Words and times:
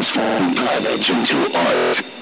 transform 0.00 0.54
knowledge 0.54 1.10
into 1.10 1.58
art. 1.58 2.19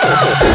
Oh, 0.00 0.44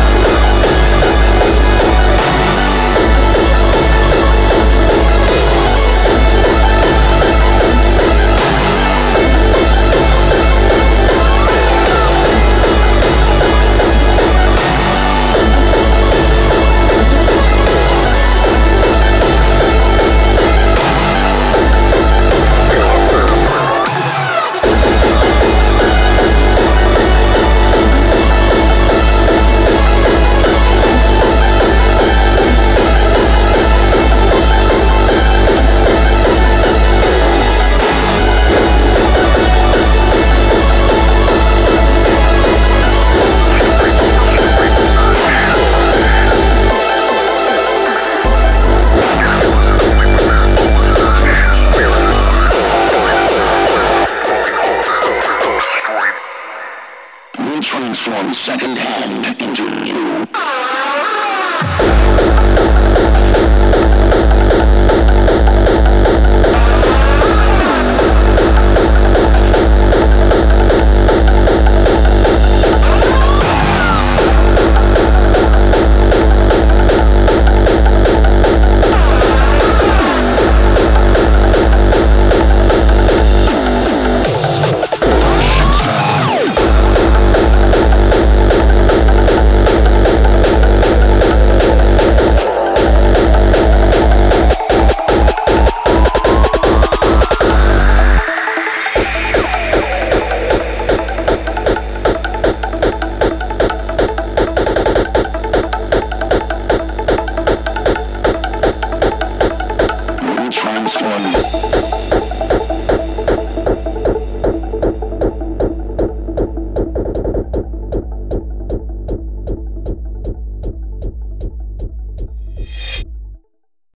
transform 58.04 58.34
secondhand 58.34 59.42
into 59.42 59.64
new. 59.82 60.93